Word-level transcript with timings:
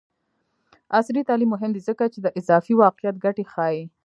عصري 0.97 1.21
تعلیم 1.29 1.49
مهم 1.55 1.71
دی 1.73 1.81
ځکه 1.89 2.03
چې 2.13 2.19
د 2.21 2.27
اضافي 2.39 2.73
واقعیت 2.83 3.15
ګټې 3.25 3.45
ښيي. 3.53 3.81